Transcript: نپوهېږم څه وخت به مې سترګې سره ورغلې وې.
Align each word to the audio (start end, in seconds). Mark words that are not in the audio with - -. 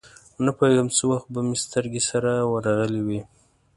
نپوهېږم 0.45 0.87
څه 0.95 1.03
وخت 1.11 1.27
به 1.33 1.41
مې 1.47 1.57
سترګې 1.65 2.01
سره 2.09 2.31
ورغلې 2.53 3.01
وې. 3.07 3.21